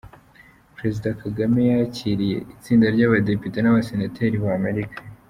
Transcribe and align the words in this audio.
Perezida 0.77 1.09
Kagame 1.21 1.61
yakiriye 1.71 2.37
itsinda 2.53 2.85
ry’Abadepite 2.95 3.57
n’Abasenateri 3.61 4.35
ba 4.43 4.51
Amerika 4.61 4.97